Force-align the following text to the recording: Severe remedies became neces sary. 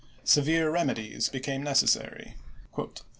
Severe 0.23 0.71
remedies 0.71 1.29
became 1.29 1.63
neces 1.63 1.89
sary. 1.89 2.33